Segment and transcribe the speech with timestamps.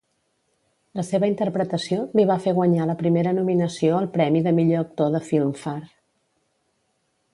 [0.99, 5.13] La seva interpretació li va fer guanyar la primera nominació al premi de millor actor
[5.17, 5.91] de Filmfare.